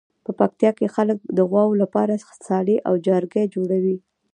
په 0.25 0.31
پکتیکا 0.39 0.71
کې 0.79 0.93
خلک 0.95 1.17
د 1.37 1.39
غواوو 1.49 1.79
لپاره 1.83 2.13
څالې 2.43 2.77
او 2.87 2.93
جارګې 3.05 3.43
جوړوي. 3.55 3.97